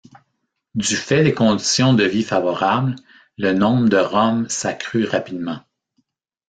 Du 0.73 0.95
fait 0.95 1.23
des 1.23 1.35
conditions 1.35 1.93
de 1.93 2.03
vie 2.03 2.23
favorables, 2.23 2.95
le 3.37 3.53
nombre 3.53 3.87
de 3.87 3.97
Roms 3.97 4.49
s'accrut 4.49 5.05
rapidement. 5.07 5.59